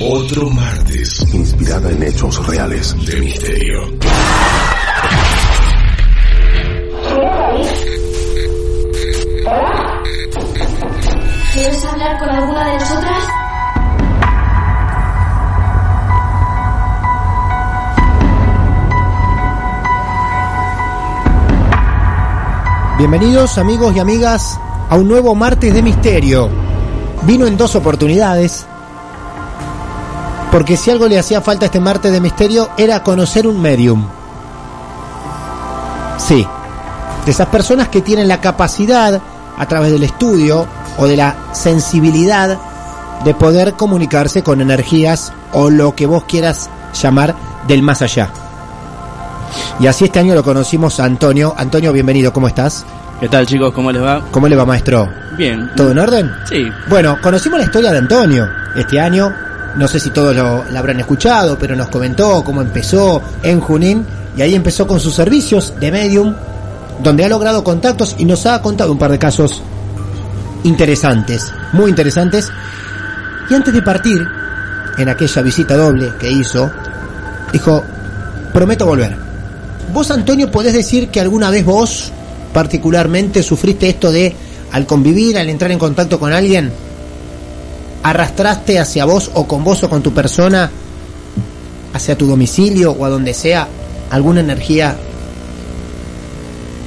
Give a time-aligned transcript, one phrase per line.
[0.00, 2.94] otro martes inspirada en hechos reales.
[3.06, 3.80] de misterio.
[11.52, 13.24] ¿Quieres hablar con alguna de nosotras?
[22.98, 26.50] Bienvenidos amigos y amigas a un nuevo martes de misterio.
[27.22, 28.66] Vino en dos oportunidades.
[30.56, 34.06] Porque si algo le hacía falta a este martes de misterio era conocer un medium.
[36.16, 36.46] Sí,
[37.26, 39.20] de esas personas que tienen la capacidad
[39.54, 42.58] a través del estudio o de la sensibilidad
[43.22, 46.70] de poder comunicarse con energías o lo que vos quieras
[47.02, 47.34] llamar
[47.68, 48.30] del más allá.
[49.78, 51.52] Y así este año lo conocimos a Antonio.
[51.54, 52.86] Antonio, bienvenido, ¿cómo estás?
[53.20, 53.74] ¿Qué tal chicos?
[53.74, 54.22] ¿Cómo les va?
[54.30, 55.06] ¿Cómo le va, maestro?
[55.36, 55.70] Bien.
[55.76, 56.32] ¿Todo en orden?
[56.48, 56.66] Sí.
[56.88, 59.45] Bueno, conocimos la historia de Antonio este año.
[59.76, 64.06] No sé si todos lo, habrán escuchado, pero nos comentó cómo empezó en Junín
[64.36, 66.34] y ahí empezó con sus servicios de medium,
[67.02, 69.62] donde ha logrado contactos y nos ha contado un par de casos
[70.64, 72.50] interesantes, muy interesantes.
[73.50, 74.26] Y antes de partir,
[74.96, 76.70] en aquella visita doble que hizo,
[77.52, 77.84] dijo,
[78.52, 79.14] prometo volver.
[79.92, 82.10] Vos, Antonio, podés decir que alguna vez vos
[82.52, 84.34] particularmente sufriste esto de,
[84.72, 86.72] al convivir, al entrar en contacto con alguien,
[88.10, 90.70] arrastraste hacia vos o con vos o con tu persona,
[91.92, 93.66] hacia tu domicilio o a donde sea,
[94.10, 94.96] alguna energía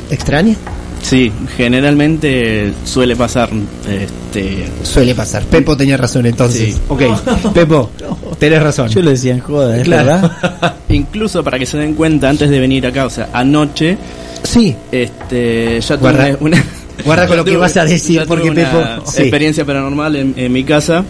[0.10, 0.56] extraña?
[1.02, 3.50] Sí, generalmente suele pasar.
[3.90, 5.44] Este, Suele pasar.
[5.44, 6.76] Pepo tenía razón entonces.
[6.76, 6.82] Sí.
[6.90, 7.02] Ok,
[7.54, 7.90] Pepo,
[8.38, 8.90] tenés razón.
[8.90, 10.06] Yo lo decía en joda, ¿es Claro.
[10.22, 10.76] verdad?
[10.90, 13.98] incluso para que se den cuenta, antes de venir acá, o sea, anoche,
[14.44, 16.64] Sí, este, ya tuve una,
[17.06, 19.22] guarda con lo que vas a decir, porque una Pepo- sí.
[19.24, 21.04] experiencia paranormal en, en mi casa.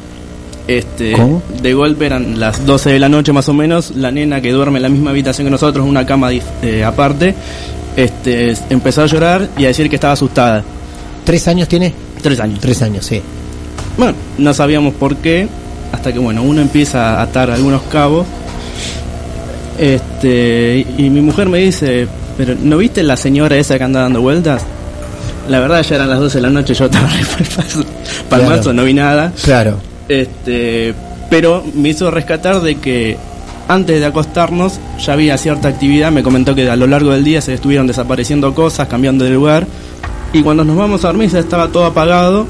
[0.68, 1.42] Este, ¿Cómo?
[1.64, 4.78] de golpe eran las 12 de la noche más o menos, la nena que duerme
[4.78, 7.34] en la misma habitación que nosotros, una cama eh, aparte,
[7.96, 10.64] este, empezó a llorar y a decir que estaba asustada.
[11.26, 11.92] ¿tres años tiene?
[12.22, 12.60] Tres años.
[12.60, 13.20] Tres años, sí.
[13.98, 15.48] Bueno, no sabíamos por qué,
[15.92, 18.28] hasta que bueno, uno empieza a atar algunos cabos.
[19.78, 22.08] Este, y mi mujer me dice,
[22.38, 24.64] pero ¿no viste la señora esa que anda dando vueltas?
[25.50, 27.24] La verdad ya eran las 12 de la noche, yo estaba re
[28.30, 28.74] palmazo, Claro.
[28.74, 29.34] no vi nada.
[29.44, 29.78] Claro.
[30.08, 30.94] Este,
[31.30, 33.18] pero me hizo rescatar de que
[33.68, 37.42] antes de acostarnos ya había cierta actividad, me comentó que a lo largo del día
[37.42, 39.66] se estuvieron desapareciendo cosas, cambiando de lugar,
[40.34, 42.46] y cuando nos vamos a dormir ya estaba todo apagado,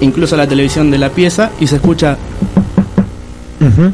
[0.00, 2.16] incluso la televisión de la pieza, y se escucha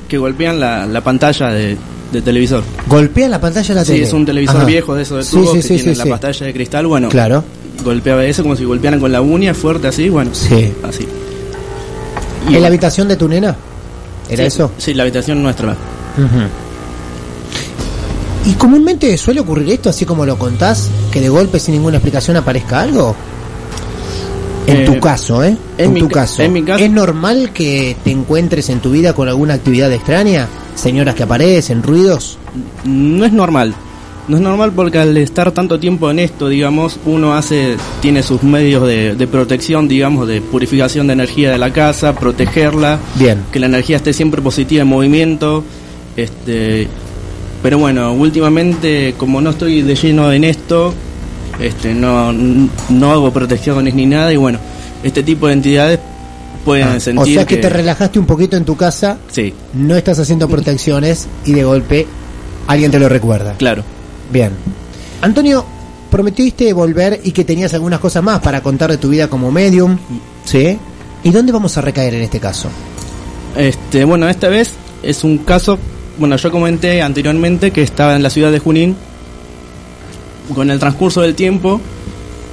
[0.08, 1.76] que golpean la, la pantalla de,
[2.12, 2.62] de televisor.
[2.86, 4.04] Golpea la pantalla de la Sí, tele.
[4.04, 4.64] es un televisor Ajá.
[4.66, 6.10] viejo de esos de Sí, tubos sí, que sí, sí, la sí.
[6.10, 7.42] pantalla de cristal, bueno, Claro.
[7.82, 10.72] Golpeaba eso como si golpearan con la uña fuerte así, bueno, Sí.
[10.82, 11.06] así.
[12.48, 13.56] ¿En la habitación de tu nena?
[14.28, 14.70] ¿Era Sí, eso?
[14.78, 15.76] Sí, la habitación nuestra.
[18.46, 22.36] ¿Y comúnmente suele ocurrir esto, así como lo contás, que de golpe sin ninguna explicación
[22.36, 23.16] aparezca algo?
[24.66, 25.56] En Eh, tu caso, ¿eh?
[25.78, 26.42] en tu ca- caso.
[26.42, 30.46] en mi caso- ¿Es normal que te encuentres en tu vida con alguna actividad extraña?
[30.74, 32.38] Señoras que aparecen, ruidos.
[32.84, 33.74] No es normal.
[34.26, 38.42] No es normal porque al estar tanto tiempo en esto, digamos, uno hace, tiene sus
[38.42, 43.42] medios de, de protección, digamos, de purificación de energía de la casa, protegerla, Bien.
[43.52, 45.62] que la energía esté siempre positiva en movimiento,
[46.16, 46.88] este,
[47.62, 50.94] pero bueno, últimamente como no estoy de lleno en esto,
[51.60, 54.58] este, no, no hago protecciones ni nada y bueno,
[55.02, 56.00] este tipo de entidades
[56.64, 59.96] pueden Ah, sentir o sea que, te relajaste un poquito en tu casa, sí, no
[59.96, 62.06] estás haciendo protecciones y de golpe
[62.66, 63.54] alguien te lo recuerda.
[63.58, 63.84] claro.
[64.34, 64.50] Bien.
[65.22, 65.64] Antonio,
[66.10, 69.96] prometiste volver y que tenías algunas cosas más para contar de tu vida como medium.
[70.44, 70.76] ¿Sí?
[71.22, 72.68] ¿Y dónde vamos a recaer en este caso?
[73.56, 74.72] Este, bueno, esta vez
[75.02, 75.78] es un caso
[76.16, 78.96] bueno, yo comenté anteriormente que estaba en la ciudad de Junín.
[80.54, 81.80] Con el transcurso del tiempo,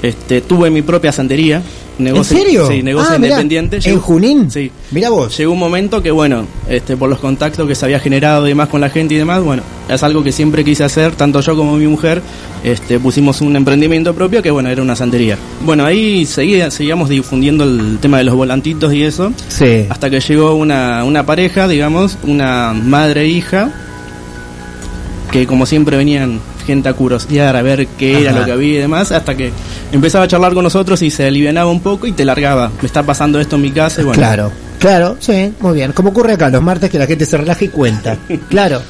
[0.01, 1.61] este, tuve mi propia santería.
[1.97, 2.67] Negocio, ¿En serio?
[2.67, 3.75] Sí, negocio Ah, mirá, independiente.
[3.75, 4.49] ¿En Llegó- Junín?
[4.49, 4.71] Sí.
[4.91, 5.37] Mira vos.
[5.37, 8.69] Llegó un momento que, bueno, este, por los contactos que se había generado y demás
[8.69, 11.75] con la gente y demás, bueno, es algo que siempre quise hacer, tanto yo como
[11.75, 12.21] mi mujer,
[12.63, 15.37] este, pusimos un emprendimiento propio que, bueno, era una santería.
[15.63, 19.85] Bueno, ahí seguía, seguíamos difundiendo el tema de los volantitos y eso, Sí.
[19.89, 23.71] hasta que llegó una, una pareja, digamos, una madre e hija,
[25.31, 28.81] que como siempre venían gente a curiosear, a ver qué era lo que había y
[28.81, 29.51] demás, hasta que
[29.91, 32.71] empezaba a charlar con nosotros y se alivianaba un poco y te largaba.
[32.81, 34.17] Me está pasando esto en mi casa y bueno.
[34.17, 35.91] Claro, claro, sí, muy bien.
[35.91, 38.17] Como ocurre acá los martes que la gente se relaja y cuenta.
[38.49, 38.81] Claro.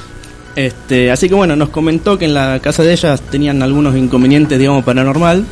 [0.54, 4.58] Este, así que bueno, nos comentó que en la casa de ellas tenían algunos inconvenientes,
[4.58, 5.46] digamos, paranormal.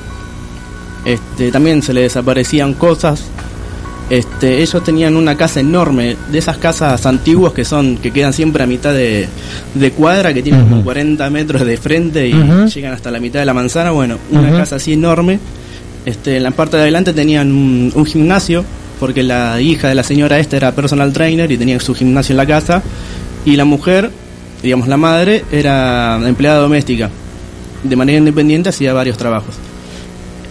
[1.04, 3.22] Este, también se le desaparecían cosas.
[4.10, 8.64] Este, ellos tenían una casa enorme, de esas casas antiguas que son, que quedan siempre
[8.64, 9.28] a mitad de,
[9.72, 10.84] de cuadra, que tienen como Ujú.
[10.84, 12.32] 40 metros de frente y
[12.74, 13.92] llegan hasta la mitad de la manzana.
[13.92, 15.38] Bueno, una casa así enorme.
[16.04, 18.64] Este, en la parte de adelante tenían un, un gimnasio,
[18.98, 22.38] porque la hija de la señora esta era personal trainer y tenía su gimnasio en
[22.38, 22.82] la casa.
[23.44, 24.10] Y la mujer,
[24.60, 27.10] digamos la madre, era empleada doméstica.
[27.84, 29.54] De manera independiente hacía varios trabajos.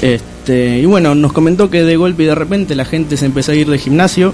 [0.01, 3.51] Este, y bueno, nos comentó que de golpe y de repente la gente se empezó
[3.51, 4.33] a ir de gimnasio.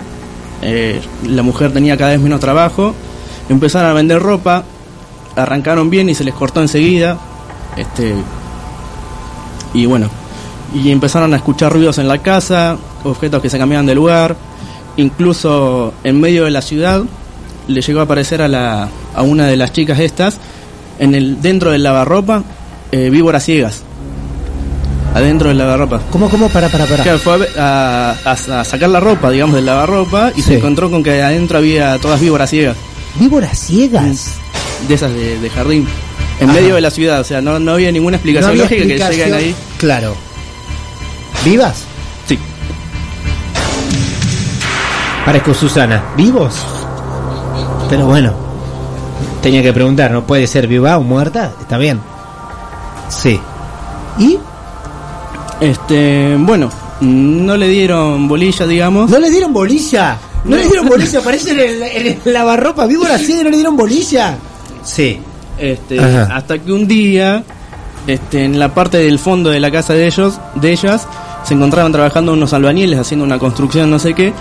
[0.62, 2.94] eh, la mujer tenía cada vez menos trabajo.
[3.50, 4.64] Empezaron a vender ropa.
[5.36, 7.18] Arrancaron bien y se les cortó enseguida.
[7.76, 8.14] Este,
[9.74, 10.10] y bueno,
[10.74, 14.36] y empezaron a escuchar ruidos en la casa, objetos que se cambiaban de lugar,
[14.98, 17.04] incluso en medio de la ciudad
[17.68, 20.38] le llegó a aparecer a, la, a una de las chicas estas,
[21.00, 22.44] en el, dentro del lavarropa,
[22.92, 23.84] eh, víboras ciegas.
[25.16, 26.02] Adentro del lavarropa.
[26.12, 26.50] ¿Cómo, cómo?
[26.50, 27.02] Para, para, para.
[27.04, 30.50] Claro, fue a, a- sacar la ropa, digamos, del lavarropa y Sí.
[30.50, 32.76] se encontró con que adentro había todas víboras ciegas,
[33.18, 34.32] Víboras ciegas.
[34.90, 35.88] de esas de, de jardín,
[36.42, 36.60] en Ajá.
[36.60, 37.22] medio de la ciudad.
[37.22, 39.56] O sea, no, no había ninguna No explicación había lógica que lleguen ahí.
[39.78, 40.16] Claro.
[41.46, 41.84] ¿Vivas?
[42.28, 42.38] Sí.
[45.26, 46.04] Parezco Susana.
[46.18, 46.56] ¿Vivos?
[47.90, 48.34] Pero bueno.
[49.42, 51.52] Tenía que preguntar, ¿no puede ser viva o muerta?
[51.62, 52.02] Está bien.
[53.10, 53.40] Sí.
[54.18, 54.38] ¿Y?
[55.62, 56.69] Este, bueno,
[57.02, 59.10] no le dieron bolilla, digamos.
[59.10, 60.18] ¿No le dieron bolilla?
[60.44, 60.57] ¿No, No.
[60.57, 61.19] le dieron bolilla?
[61.19, 62.86] Aparece en el, en el lavarropa.
[62.86, 64.38] ¿Víbora y no le dieron bolilla?
[64.84, 65.19] Sí.
[65.57, 66.36] Este, Ajá.
[66.36, 67.44] hasta que un día,
[68.07, 71.07] este, en la parte del fondo de la casa de ellos, de ellas,
[71.46, 74.34] se encontraban trabajando unos albañiles haciendo una construcción, no sé qué,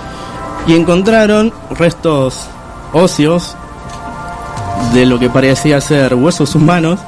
[0.66, 2.48] y encontraron restos
[2.92, 3.54] óseos
[4.92, 6.98] de lo que parecía ser huesos humanos,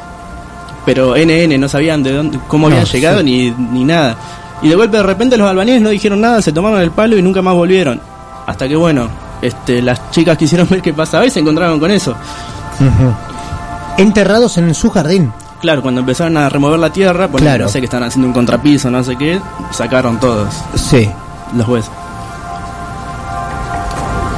[0.87, 3.25] pero NN no sabían de dónde, cómo No, habían llegado sí.
[3.25, 4.17] ni, ni nada.
[4.63, 7.23] Y de golpe de repente los albañiles no dijeron nada, se tomaron el palo y
[7.23, 8.01] nunca más volvieron.
[8.47, 9.09] Hasta que bueno,
[9.43, 12.15] este, las chicas quisieron ver qué pasaba y se encontraron con eso.
[13.99, 15.33] Enterrados en su jardín.
[15.61, 17.65] Claro, cuando empezaron a remover la tierra, por Claro.
[17.65, 19.41] no sé que estaban haciendo un contrapiso, no sé qué,
[19.73, 21.09] sacaron todos Sí.
[21.57, 21.91] los huesos.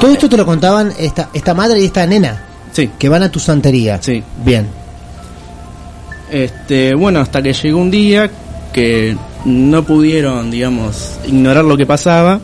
[0.01, 2.41] Todo esto te lo contaban esta, esta madre y esta nena
[2.73, 2.91] Sí.
[2.99, 3.99] que van a tu santería.
[4.01, 4.23] Sí.
[4.44, 4.69] Bien.
[6.31, 8.31] Este, bueno, hasta que llegó un día
[8.73, 12.41] que no pudieron, digamos, ignorar lo que pasaba.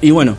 [0.00, 0.36] Y bueno,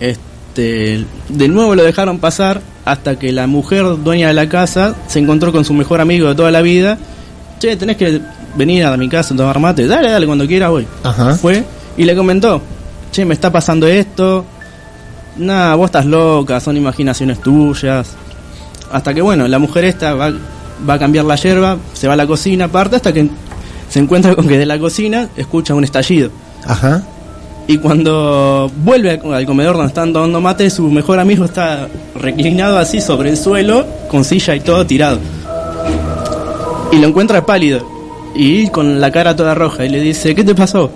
[0.00, 5.18] este, de nuevo lo dejaron pasar hasta que la mujer dueña de la casa se
[5.18, 6.98] encontró con su mejor amigo de toda la vida.
[7.58, 8.20] Che, tenés que
[8.56, 9.86] venir a mi casa a tomar mate.
[9.86, 10.86] Dale, dale, cuando quiera voy.
[11.02, 11.34] Ajá.
[11.34, 11.64] Fue
[11.96, 12.60] y le comentó,
[13.12, 14.44] che, me está pasando esto.
[15.36, 18.14] Nah, vos estás loca, son imaginaciones tuyas.
[18.92, 20.32] Hasta que bueno, la mujer esta va,
[20.88, 23.28] va a cambiar la yerba, se va a la cocina aparte hasta que
[23.88, 26.30] se encuentra con que de la cocina escucha un estallido.
[26.66, 27.02] Ajá.
[27.66, 33.00] Y cuando vuelve al comedor donde están tomando mate, su mejor amigo está reclinado así
[33.00, 35.18] sobre el suelo, con silla y todo tirado.
[36.92, 37.86] Y lo encuentra pálido
[38.34, 40.90] y con la cara toda roja y le dice, ¿qué te pasó?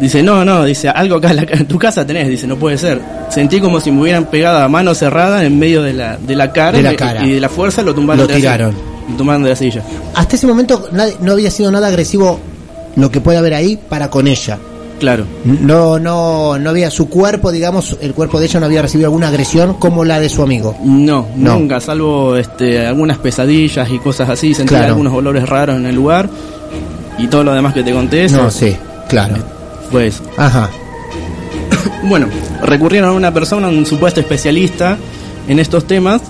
[0.00, 2.56] Dice, no, no, dice, algo acá en, la ca- en tu casa tenés, dice, no
[2.56, 3.00] puede ser.
[3.30, 6.52] Sentí como si me hubieran pegado a mano cerrada en medio de la, de la
[6.52, 7.24] cara, De y la me- cara.
[7.26, 8.22] y de la fuerza lo tumbaron.
[8.22, 8.52] Lo de la silla.
[8.52, 8.74] tiraron.
[9.10, 9.82] Lo tumbaron de la silla.
[10.14, 12.38] Hasta ese momento nadie- no había sido nada agresivo
[12.96, 14.58] lo que puede haber ahí para con ella.
[15.00, 15.24] Claro.
[15.44, 19.26] No, no, no había su cuerpo, digamos, el cuerpo de ella no había recibido alguna
[19.28, 20.76] agresión como la de su amigo.
[20.84, 21.58] No, No.
[21.58, 24.86] nunca, salvo este, algunas pesadillas y cosas así, sentí Claro.
[24.90, 26.30] algunos olores raros en el lugar
[27.18, 28.74] y todo lo demás que te conté, No, sí,
[29.08, 29.34] claro.
[29.34, 29.44] fue
[30.00, 30.24] eso.
[30.36, 30.70] Ajá.
[32.04, 32.28] Bueno,
[32.62, 34.98] recurrieron a una persona, un supuesto especialista
[35.48, 36.20] en estos temas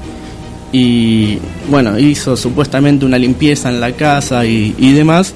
[0.72, 5.34] y bueno, hizo supuestamente una limpieza en la casa y, y demás.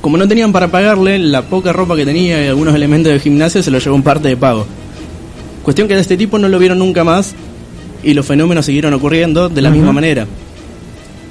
[0.00, 3.62] Como no tenían para pagarle, la poca ropa que tenía y algunos elementos del gimnasio
[3.62, 4.66] se lo llevó en parte de pago.
[5.62, 7.34] Cuestión que de este tipo no lo vieron nunca más
[8.02, 10.26] y los fenómenos siguieron ocurriendo de la misma manera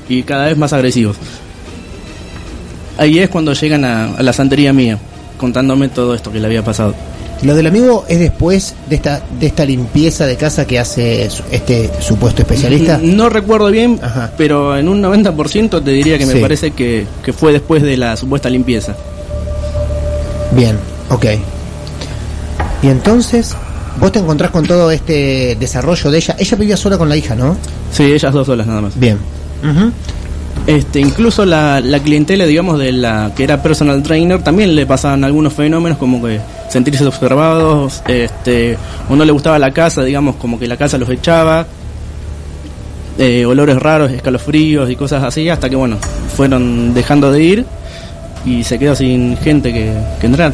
[0.08, 1.18] y cada vez más agresivos.
[2.98, 5.00] Ahí es cuando llegan a, a la santería mía,
[5.38, 6.94] contándome todo esto que le había pasado.
[7.44, 11.92] Lo del amigo es después de esta de esta limpieza de casa que hace este
[12.00, 13.00] supuesto especialista.
[13.02, 14.32] No recuerdo bien, Ajá.
[14.38, 16.40] pero en un 90% te diría que me Sí.
[16.40, 18.96] parece que, que fue después de la supuesta limpieza.
[20.52, 20.78] Bien,
[21.10, 21.26] ok.
[22.82, 23.56] Y entonces,
[24.00, 26.36] vos te encontrás con todo este desarrollo de ella.
[26.40, 27.56] Ella vivía sola con la hija, ¿no?
[27.92, 29.00] Sí, ellas dos solas nada más.
[29.00, 29.18] Bien.
[30.66, 35.24] Este, incluso la, la clientela, digamos, de la que era personal trainer, también le pasaban
[35.24, 38.78] algunos fenómenos como que sentirse observados, este,
[39.10, 41.66] o no le gustaba la casa, digamos, como que la casa los echaba,
[43.18, 45.98] eh, olores raros, escalofríos y cosas así, hasta que, bueno,
[46.36, 47.66] fueron dejando de ir
[48.46, 50.54] y se quedó sin gente que, que entrar.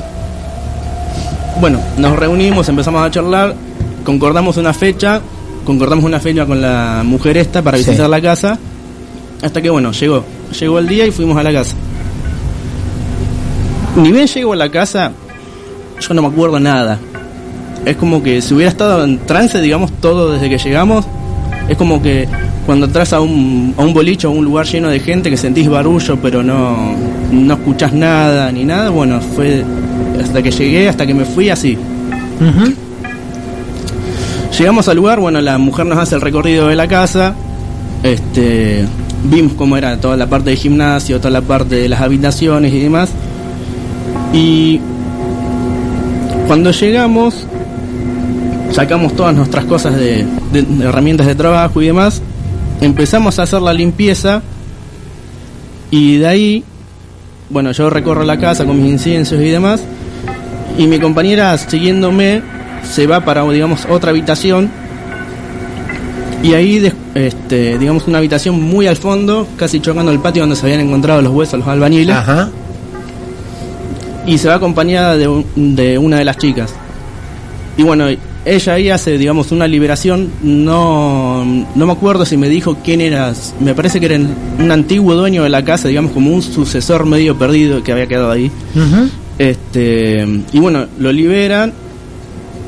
[1.60, 3.55] Bueno, nos reunimos, empezamos a charlar,
[4.05, 5.22] concordamos una fecha,
[5.65, 7.86] concordamos una fecha con la mujer esta para Sí.
[7.86, 8.60] visitar la casa,
[9.43, 10.23] hasta que bueno, llegó,
[10.59, 11.75] llegó el día y fuimos a la casa.
[13.97, 15.12] Ni bien llego a la casa,
[16.00, 16.97] yo no me acuerdo nada.
[17.85, 21.05] Es como que si hubiera estado en trance, digamos, todo desde que llegamos,
[21.67, 22.27] es como que
[22.65, 25.35] cuando entras a un, a un boliche o a un lugar lleno de gente que
[25.35, 26.95] sentís barullo pero no,
[27.31, 29.65] no escuchás nada ni nada, bueno, fue
[30.21, 31.77] hasta que llegué, hasta que me fui así.
[34.57, 37.35] Llegamos al lugar, bueno, la mujer nos hace el recorrido de la casa,
[38.03, 38.85] este,
[39.24, 42.80] vimos cómo era toda la parte de gimnasio, toda la parte de las habitaciones y
[42.80, 43.10] demás.
[44.34, 44.80] Y
[46.48, 47.46] cuando llegamos,
[48.72, 50.25] sacamos todas nuestras cosas de,
[50.82, 52.22] herramientas de trabajo y demás,
[52.82, 54.42] empezamos a hacer la limpieza
[55.92, 56.63] y de ahí,
[57.50, 59.82] bueno, yo recorro la casa con mis inciensos y demás,
[60.77, 62.42] y mi compañera siguiéndome
[62.84, 64.70] se va para digamos otra habitación
[66.43, 70.65] y ahí este digamos una habitación muy al fondo casi chocando el patio donde se
[70.65, 72.15] habían encontrado los huesos los albañiles.
[72.15, 72.50] Ajá.
[74.27, 76.73] y se va acompañada de, un- de una de las chicas.
[77.77, 78.05] Y bueno
[78.45, 80.29] ella ahí hace digamos una liberación.
[80.41, 81.45] No
[81.75, 83.33] no me acuerdo si me dijo quién era.
[83.62, 84.17] Me parece que era
[84.59, 88.31] un antiguo dueño de la casa digamos como un sucesor medio perdido que había quedado
[88.31, 88.51] ahí.
[89.39, 91.73] Este, y bueno, lo liberan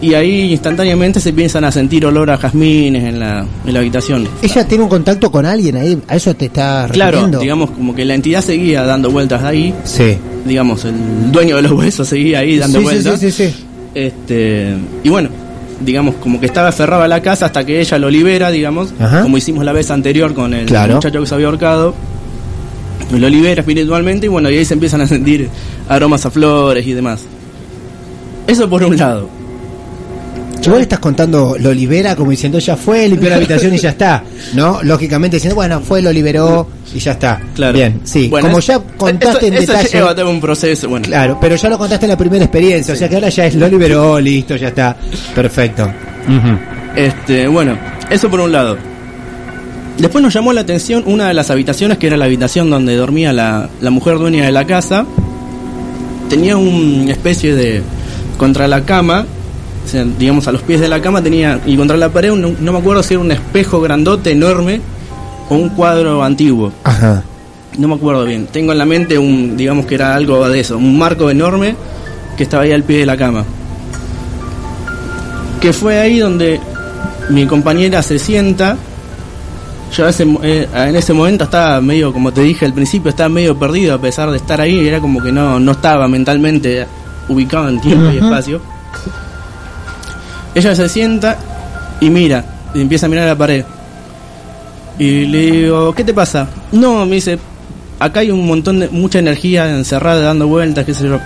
[0.01, 4.27] y ahí instantáneamente se empiezan a sentir olor a jazmines en la, en la habitación.
[4.41, 5.97] Ella tiene un contacto con alguien ahí.
[6.07, 7.39] ¿A eso te está Claro, refiriendo?
[7.39, 10.17] digamos como que la entidad seguía dando vueltas ahí, Sí.
[10.45, 13.19] digamos, el dueño de los huesos seguía ahí dando sí, sí, vueltas.
[13.19, 13.55] sí, sí, sí.
[13.95, 15.29] Este, y bueno,
[15.83, 19.21] digamos como que estaba aferrado a la casa hasta que ella lo libera, digamos, Ajá.
[19.23, 20.95] como hicimos la vez anterior con el Claro.
[20.95, 21.95] muchacho que se había ahorcado.
[23.11, 25.47] Lo libera espiritualmente y bueno, y ahí se empiezan a sentir
[25.87, 27.21] aromas a flores y demás.
[28.47, 29.29] Eso por un lado.
[30.65, 34.23] Igual estás contando, lo libera como diciendo ya fue, limpió la habitación y ya está.
[34.53, 34.81] ¿No?
[34.83, 37.39] Lógicamente diciendo, bueno, fue, lo liberó y ya está.
[37.53, 37.73] Claro.
[37.73, 38.27] Bien, sí.
[38.29, 39.89] Bueno, como es- ya contaste en eso detalle.
[39.89, 41.05] lleva todo un proceso, bueno.
[41.05, 43.55] Claro, pero ya lo contaste en la primera experiencia, o sea que ahora ya es
[43.55, 44.95] lo liberó, listo, ya está.
[45.35, 45.89] Perfecto.
[46.95, 47.77] Este, bueno,
[48.09, 48.77] eso por un lado.
[49.97, 53.31] Después nos llamó la atención una de las habitaciones, que era la habitación donde dormía
[53.31, 55.05] la, la mujer dueña de la casa.
[56.29, 57.81] Tenía una especie de.
[58.37, 59.25] contra la cama,
[59.85, 61.59] o sea, digamos a los pies de la cama tenía.
[61.65, 64.81] y contra la pared, un- no me acuerdo si era un espejo grandote, enorme,
[65.49, 66.71] o un cuadro antiguo.
[66.83, 67.23] Ajá.
[67.77, 68.47] No me acuerdo bien.
[68.51, 71.75] Tengo en la mente un, digamos que era algo de eso, un marco enorme
[72.37, 73.43] que estaba ahí al pie de la cama.
[75.61, 76.59] Que fue ahí donde
[77.29, 78.77] mi compañera se sienta.
[79.95, 83.57] Yo ese eh, en ese momento estaba medio, como te dije al principio, estaba medio
[83.57, 84.87] perdido a pesar de estar ahí.
[84.87, 86.85] Era como que no, no estaba mentalmente
[87.29, 88.61] ubicado en tiempo y espacio.
[90.55, 91.37] Ella se sienta
[91.99, 93.65] y mira, y empieza a mirar la pared.
[94.97, 96.47] Y le digo, ¿qué te pasa?
[96.71, 97.37] No, me dice,
[97.99, 101.19] acá hay un montón de, mucha energía encerrada dando vueltas, qué sé yo.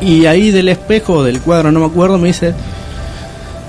[0.00, 2.52] Y ahí del espejo, del cuadro, no me acuerdo, me dice,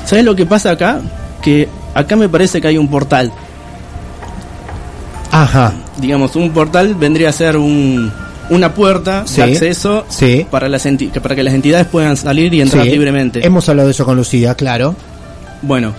[0.05, 0.99] ¿sabes lo que pasa acá?
[1.41, 3.31] Que acá me parece que hay un portal.
[5.31, 5.73] Ajá.
[5.97, 8.11] Digamos, un portal vendría a ser un,
[8.49, 9.37] una puerta Sí.
[9.37, 10.45] de acceso Sí.
[10.49, 10.87] para, las
[11.21, 12.91] para que las entidades puedan salir y entrar Sí.
[12.91, 13.45] libremente.
[13.45, 14.95] Hemos hablado de eso con Lucía, claro.
[15.61, 15.93] Bueno.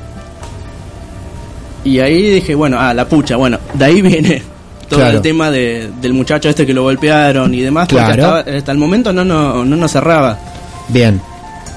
[1.85, 4.43] Y ahí dije, bueno, ah, la pucha, bueno, de ahí viene
[4.89, 5.17] todo Claro.
[5.17, 8.35] el tema de, del muchacho este que lo golpearon y demás, porque Claro.
[8.37, 10.39] hasta, hasta el momento no, no, no nos cerraba.
[10.89, 11.21] Bien.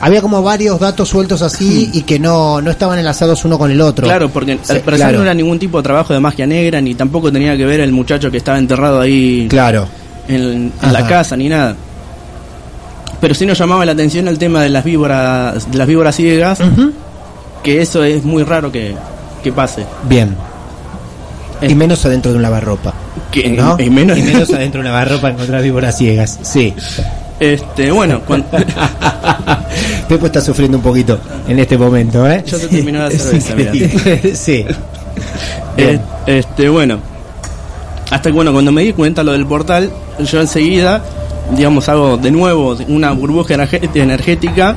[0.03, 3.79] Había como varios datos sueltos así y que no, no estaban enlazados uno con el
[3.81, 4.07] otro.
[4.07, 5.17] Claro, porque al parecer claro.
[5.19, 7.91] no era ningún tipo de trabajo de magia negra, ni tampoco tenía que ver el
[7.91, 9.87] muchacho que estaba enterrado ahí Claro.
[10.35, 11.75] En, en la casa, ni nada.
[13.19, 16.59] Pero sí nos llamaba la atención el tema de las víboras, de las víboras ciegas,
[17.63, 18.95] que eso es muy raro que,
[19.43, 19.85] que pase.
[20.09, 20.35] Bien.
[21.61, 22.93] Y menos adentro de un lavarropa.
[23.31, 23.75] Que, ¿no?
[23.79, 26.39] y menos, y menos adentro de un lavarropa encontrar víboras ciegas.
[26.41, 26.73] Sí.
[27.39, 28.45] Este, bueno, cuan-
[30.07, 32.43] Pepo está sufriendo un poquito en este momento, ¿eh?
[32.45, 34.35] Ya se terminó la cerveza, increíble.
[34.35, 34.65] sí.
[36.25, 37.00] Este, bueno.
[38.11, 39.89] Hasta que, bueno, cuando me di cuenta lo del portal,
[40.23, 41.01] yo enseguida,
[41.55, 43.55] digamos, hago de nuevo una burbuja
[43.93, 44.75] energética.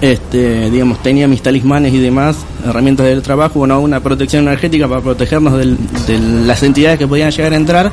[0.00, 5.00] Este, digamos, tenía mis talismanes y demás, herramientas del trabajo, bueno, una protección energética para
[5.00, 5.78] protegernos del-
[6.08, 7.92] de las entidades que podían llegar a entrar,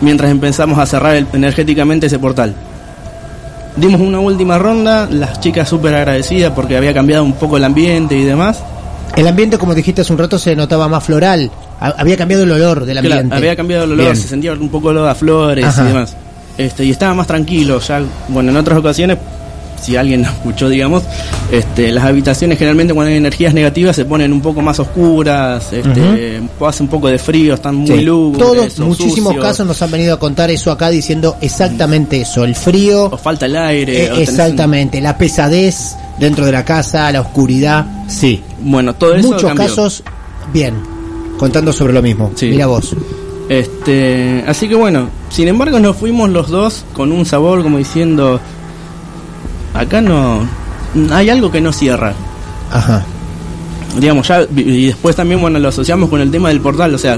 [0.00, 2.54] mientras empezamos a cerrar el- energéticamente ese portal.
[3.74, 8.16] Dimos una última ronda, las chicas súper agradecidas porque había cambiado un poco el ambiente
[8.16, 8.62] y demás.
[9.16, 11.50] El ambiente, como dijiste hace un rato, se notaba más floral.
[11.80, 13.36] Ha- Había cambiado el olor del Claro, ambiente.
[13.36, 14.16] había cambiado el olor, Bien.
[14.16, 15.84] se sentía un poco olor a flores Ajá.
[15.84, 16.16] y demás.
[16.56, 19.16] Este, y estaba más tranquilo, ya, bueno, en otras ocasiones,
[19.80, 21.04] si alguien no escuchó, digamos,
[21.52, 26.40] este, las habitaciones generalmente cuando hay energías negativas se ponen un poco más oscuras, este,
[26.66, 28.00] hace un poco de frío, están muy Sí.
[28.00, 32.42] lúgubres, Todos, muchísimos sucios, casos nos han venido a contar eso acá diciendo exactamente eso.
[32.44, 34.06] El frío, o falta el aire.
[34.06, 35.00] eh, un- exactamente.
[35.00, 37.86] La pesadez dentro de la casa, la oscuridad.
[38.08, 38.42] Sí.
[38.60, 39.64] bueno, todo eso Muchos cambió.
[39.68, 40.02] casos,
[40.52, 40.74] bien.
[41.38, 42.32] Contando sobre lo mismo.
[42.34, 42.50] Sí.
[42.50, 42.94] Mira vos.
[43.48, 48.38] Este, así que bueno, sin embargo nos fuimos los dos con un sabor como diciendo,
[49.72, 50.46] acá no,
[51.10, 52.12] hay algo que no cierra.
[52.70, 53.02] Ajá.
[53.98, 57.16] digamos ya y después también bueno lo asociamos con el tema del portal o sea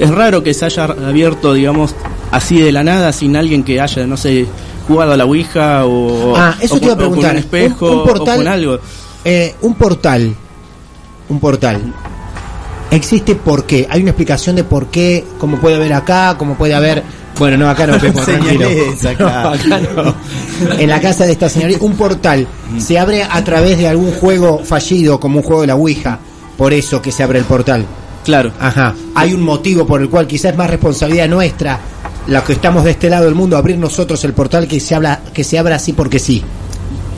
[0.00, 1.94] es raro que se haya abierto digamos
[2.32, 4.44] así de la nada sin alguien que haya no sé
[4.88, 7.30] jugado a la ouija o Ah, eso o te iba a o con preguntar.
[7.30, 8.78] un espejo Un- un portal- o con algo
[9.24, 10.34] Eh, un portal.
[11.28, 11.94] Un portal.
[12.90, 13.86] ¿Existe por qué?
[13.90, 15.24] ¿Hay una explicación de por qué?
[15.38, 17.02] Como puede haber acá, como puede haber...
[17.38, 18.68] Bueno, no, acá no, Pepo, tranquilo.
[18.68, 19.24] Señales acá.
[19.24, 20.14] No, acá no.
[20.78, 24.64] En la casa de esta señorita, un portal se abre a través de algún juego
[24.64, 26.18] fallido, como un juego de la Ouija.
[26.56, 27.86] Por eso que se abre el portal.
[28.24, 28.94] claro Ajá.
[29.14, 31.78] Hay un motivo por el cual quizás es más responsabilidad nuestra,
[32.26, 35.20] la que estamos de este lado del mundo, abrir nosotros el portal que se habla,
[35.32, 36.42] que se abra así porque sí.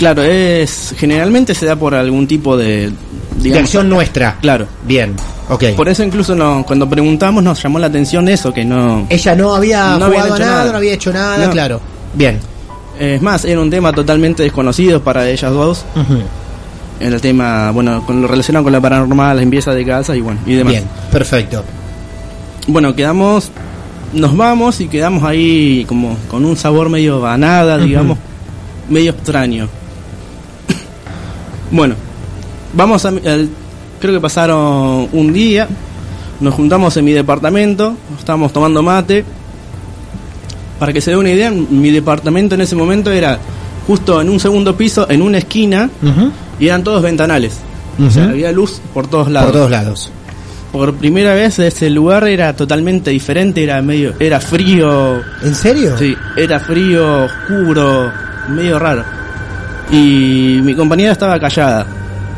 [0.00, 2.92] Claro es generalmente se da por algún tipo de de
[3.36, 4.36] digamos, acción nuestra.
[4.40, 5.14] claro Bien.
[5.48, 5.64] Ok.
[5.76, 9.54] por eso incluso no, cuando preguntamos nos llamó la atención eso que no Ella no
[9.54, 10.72] había No jugado nada, nada.
[10.72, 11.52] no había hecho nada, No.
[11.52, 11.80] claro.
[12.14, 12.38] Bien.
[12.98, 16.18] es más era un tema totalmente desconocido para ellas dos Ujú.
[17.00, 20.20] en el tema bueno con lo relacionado con la paranormal la limpieza de casa y
[20.20, 21.62] bueno y demás Bien, perfecto.
[22.66, 23.50] Bueno, quedamos,
[24.12, 28.18] nos vamos y quedamos ahí como con un sabor medio a nada, digamos,
[28.88, 29.68] medio extraño.
[31.70, 31.94] Bueno,
[32.74, 33.48] vamos a, al-
[34.00, 35.68] creo que pasaron un día,
[36.40, 39.24] nos juntamos en mi departamento, estábamos tomando mate.
[40.78, 43.38] Para que se dé una idea, mi departamento en ese momento era
[43.86, 45.90] justo en un segundo piso, en una esquina,
[46.58, 47.58] y eran todos ventanales.
[48.02, 50.10] O sea, había luz por todos lados Por todos lados.
[50.72, 55.98] por primera vez ese lugar era totalmente diferente, era medio, era frío, ¿En serio?
[55.98, 58.10] sí, era frío, oscuro,
[58.48, 59.04] medio raro.
[59.92, 61.84] Y mi compañera estaba callada,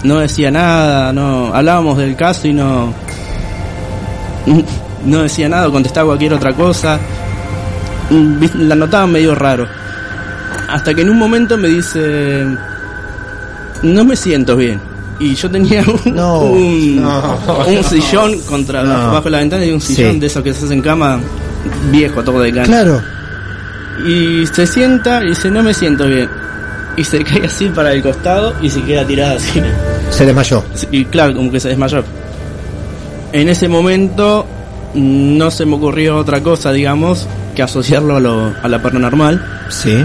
[0.04, 2.94] no decía nada, no, hablábamos del caso y no,
[5.04, 6.98] no decía nada, contestaba cualquier otra cosa,
[8.10, 9.66] Mm, la notaba medio raro.
[10.68, 12.44] Hasta que en un momento me dice,
[13.82, 14.78] no me siento bien.
[15.18, 19.80] Y yo tenía un, No, un, no, un sillón contra bajo la ventana y un
[19.80, 20.18] sillón Sí.
[20.20, 21.20] de esos que se hacen cama
[21.90, 22.66] viejo, todo de cana.
[22.66, 23.00] Claro.
[24.06, 26.28] Y se sienta y dice, no me siento bien.
[26.96, 29.60] Y se cae así para el costado y se queda tirada así.
[30.10, 30.62] Se desmayó.
[30.90, 32.04] Y claro, como que se desmayó.
[33.32, 34.46] En ese momento
[34.94, 37.26] no se me ocurrió otra cosa, digamos,
[37.56, 39.42] que asociarlo a, lo, a la paranormal.
[39.70, 40.04] Sí.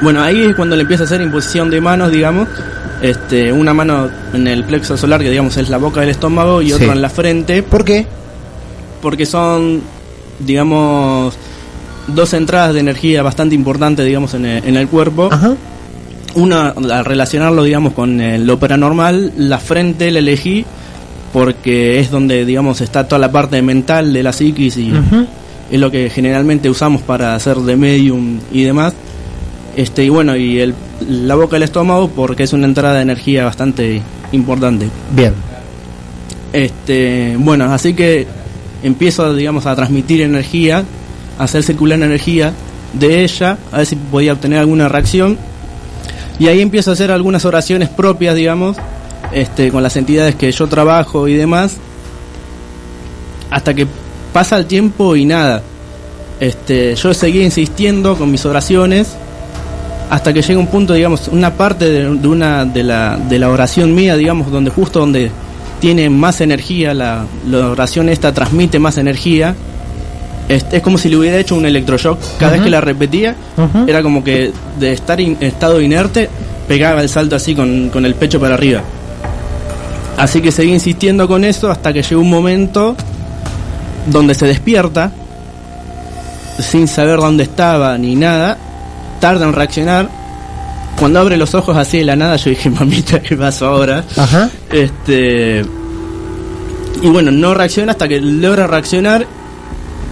[0.00, 2.48] Bueno, ahí es cuando le empieza a hacer imposición de manos, digamos.
[3.02, 6.68] Este, una mano en el plexo solar, que digamos es la boca del estómago, y
[6.68, 6.72] Sí.
[6.72, 8.06] otra en la frente, ¿Por qué?
[9.02, 9.82] porque son,
[10.38, 11.34] digamos,
[12.06, 15.28] dos entradas de energía bastante importantes, digamos, en el, en el cuerpo.
[15.30, 15.54] Ajá.
[16.36, 20.64] Una, al relacionarlo, digamos, con eh, lo paranormal, la frente la elegí
[21.32, 24.92] porque es donde, digamos, está toda la parte mental de la psiquis y
[25.70, 28.94] es lo que generalmente usamos para hacer de medium y demás.
[29.76, 30.74] Este, y bueno, y el,
[31.08, 34.00] la boca del estómago porque es una entrada de energía bastante
[34.32, 34.88] importante.
[35.14, 35.34] Bien.
[36.52, 38.26] Este, bueno, así que
[38.82, 40.84] empiezo, digamos, a transmitir energía,
[41.38, 42.52] a hacer circular energía
[42.94, 45.36] de ella, a ver si podía obtener alguna reacción.
[46.38, 48.76] Y ahí empiezo a hacer algunas oraciones propias, digamos,
[49.32, 51.76] este, con las entidades que yo trabajo y demás,
[53.50, 53.86] hasta que
[54.32, 55.62] pasa el tiempo y nada.
[56.38, 59.16] Este, yo seguía insistiendo con mis oraciones
[60.10, 63.48] hasta que llega un punto, digamos, una parte de, de una de la, de la
[63.48, 65.30] oración mía, digamos, donde justo donde
[65.80, 69.54] tiene más energía, la, la oración esta transmite más energía.
[70.48, 72.18] Es, es como si le hubiera hecho un electroshock.
[72.38, 73.34] Cada vez que la repetía,
[73.86, 76.28] era como que de estar en estado inerte,
[76.68, 78.82] pegaba el salto así con, con el pecho para arriba.
[80.16, 82.96] Así que seguí insistiendo con eso hasta que llegó un momento
[84.06, 85.12] donde se despierta,
[86.58, 88.56] sin saber dónde estaba ni nada,
[89.20, 90.08] tarda en reaccionar.
[90.98, 94.04] Cuando abre los ojos así de la nada, yo dije, mamita, ¿qué pasó ahora?
[94.16, 94.48] Ajá.
[94.70, 95.64] Este.
[97.02, 99.26] Y bueno, no reacciona hasta que logra reaccionar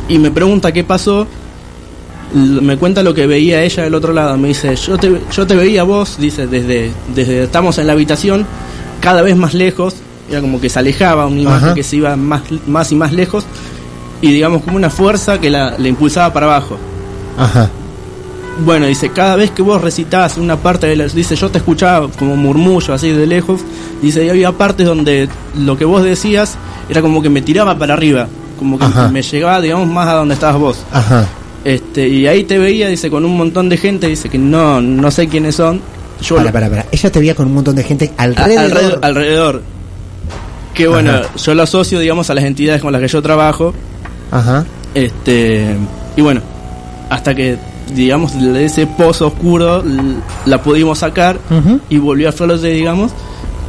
[0.08, 1.26] y me pregunta qué pasó.
[2.32, 4.36] Me cuenta lo que veía ella del otro lado.
[4.36, 8.46] Me dice, yo te, yo te veía vos, dice, desde, desde estamos en la habitación,
[9.00, 9.94] cada vez más lejos.
[10.28, 11.74] Era como que se alejaba, una imagen Ajá.
[11.74, 13.44] que se iba más, más y más lejos.
[14.20, 16.78] Y digamos como una fuerza que la, la impulsaba para abajo.
[17.38, 17.70] Ajá.
[18.64, 21.06] Bueno, dice, cada vez que vos recitabas una parte de la...
[21.06, 23.60] Dice, yo te escuchaba como murmullo así de lejos.
[24.00, 26.56] Dice, y había partes donde lo que vos decías
[26.88, 28.28] era como que me tiraba para arriba.
[28.58, 29.08] Como que Ajá.
[29.08, 30.78] me llegaba, digamos, más a donde estabas vos.
[30.92, 31.26] Ajá.
[31.64, 34.06] Este, y ahí te veía, dice, con un montón de gente.
[34.06, 35.80] Dice que no, no sé quiénes son.
[36.20, 36.86] Yo Para, lo- para, para.
[36.92, 38.58] Ella te veía con un montón de gente alrededor.
[38.64, 38.98] alrededor.
[39.02, 39.62] alrededor.
[40.74, 41.22] Que bueno, Ajá.
[41.36, 43.72] yo lo asocio, digamos, a las entidades con las que yo trabajo.
[44.30, 44.64] Ajá.
[44.94, 45.76] Este,
[46.16, 46.40] y bueno,
[47.10, 47.56] hasta que,
[47.94, 49.82] digamos, de ese pozo oscuro
[50.46, 51.38] la pudimos sacar
[51.88, 53.12] y volvió a flote, digamos.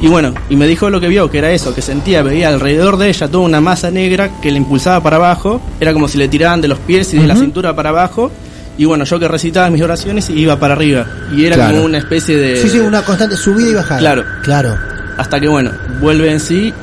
[0.02, 2.98] Y bueno, y me dijo lo que vio, que era eso, que sentía, veía alrededor
[2.98, 5.62] de ella toda una masa negra que le impulsaba para abajo.
[5.80, 8.30] Era como si le tiraban de los pies y de la cintura para abajo.
[8.78, 11.06] Y bueno, yo que recitaba mis oraciones iba para arriba.
[11.34, 11.76] Y era Claro.
[11.76, 12.62] como una especie de...
[12.62, 14.00] Sí, sí, una constante subida y bajada.
[14.00, 14.24] Claro.
[14.44, 14.76] Claro.
[15.18, 16.74] Hasta que bueno, vuelve en sí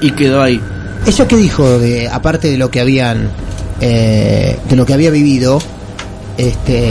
[0.00, 0.58] y quedó ahí.
[1.04, 3.28] ¿Ella qué dijo de, aparte de lo que habían,
[3.82, 5.60] eh, de lo que había vivido,
[6.38, 6.90] este,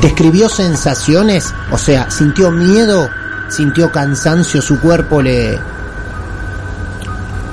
[0.00, 1.52] describió sensaciones?
[1.70, 3.08] O sea, sintió miedo,
[3.48, 5.58] sintió cansancio, su cuerpo le,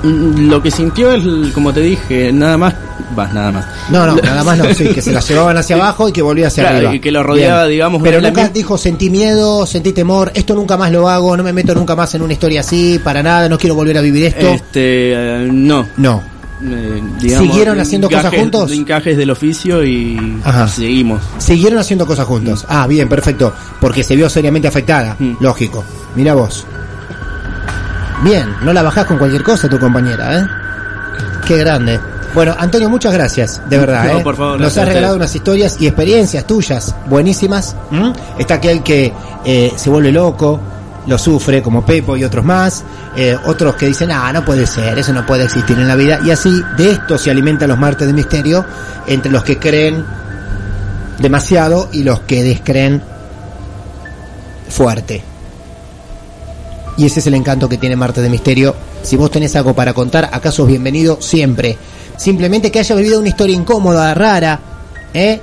[0.02, 2.74] Lo que sintió es, como te dije, nada más...
[3.18, 3.64] Va, nada más.
[3.90, 6.48] no, no, nada más no, sí, que se la llevaban hacia abajo y que volvía
[6.48, 6.94] hacia Claro, arriba.
[6.94, 10.92] y que lo rodeaba, digamos, Pero nunca dijo sentí miedo, sentí temor, esto nunca más
[10.92, 13.74] lo hago, no me meto nunca más en una historia así, para nada, no quiero
[13.74, 14.46] volver a vivir esto.
[14.48, 15.12] Este,
[15.44, 15.86] eh, no.
[15.96, 16.33] No.
[16.66, 18.72] Eh, digamos, ¿Siguieron haciendo cosas juntos?
[18.72, 20.66] Encajes del oficio y Ajá.
[20.66, 21.22] seguimos.
[21.38, 22.64] Siguieron haciendo cosas juntos.
[22.68, 23.52] Ah, bien, perfecto.
[23.80, 25.16] Porque se vio seriamente afectada.
[25.18, 25.34] Mm.
[25.40, 25.84] Lógico.
[26.14, 26.66] Mira vos.
[28.22, 30.46] Bien, no la bajás con cualquier cosa tu compañera, ¿eh?
[31.46, 32.00] Qué grande.
[32.34, 34.12] Bueno, Antonio, muchas gracias, de verdad.
[34.12, 34.22] No, ¿eh?
[34.22, 37.76] por favor, Nos has regalado unas historias y experiencias tuyas buenísimas.
[38.38, 39.12] Está aquel que
[39.44, 40.60] eh, se vuelve loco,
[41.06, 42.84] lo sufre, como Pepo y otros más.
[43.16, 46.20] Eh, otros que dicen, ah, no puede ser, eso no puede existir en la vida.
[46.24, 48.64] Y así, de esto se alimentan los martes de misterio,
[49.06, 50.04] entre los que creen
[51.18, 53.02] demasiado y los que descreen
[54.68, 55.22] fuerte.
[56.96, 58.74] Y ese es el encanto que tiene Marte de Misterio.
[59.02, 61.76] Si vos tenés algo para contar, acá sos bienvenido siempre.
[62.16, 64.60] Simplemente que haya vivido una historia incómoda, rara,
[65.12, 65.40] ¿eh?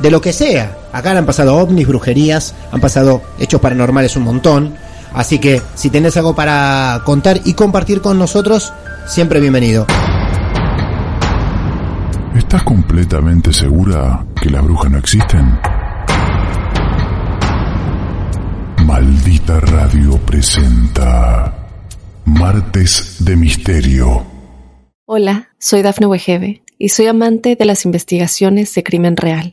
[0.00, 0.76] de lo que sea.
[0.92, 4.74] Acá han pasado ovnis, brujerías, han pasado hechos paranormales un montón.
[5.12, 8.72] Así que si tenés algo para contar y compartir con nosotros,
[9.06, 9.86] siempre bienvenido.
[12.34, 15.58] ¿Estás completamente segura que las brujas no existen?
[18.86, 21.54] Maldita Radio presenta
[22.24, 24.24] Martes de Misterio.
[25.06, 29.52] Hola, soy Dafne Wegebe y soy amante de las investigaciones de crimen real.